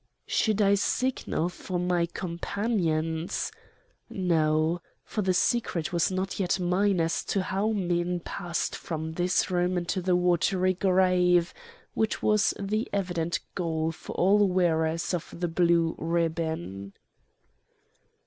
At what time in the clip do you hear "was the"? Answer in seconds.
12.23-12.89